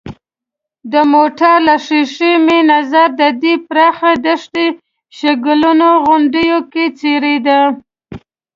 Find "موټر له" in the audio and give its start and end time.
1.13-1.75